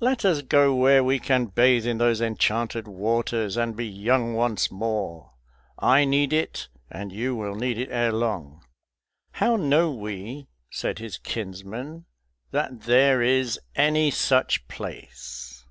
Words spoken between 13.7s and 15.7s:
any such place?"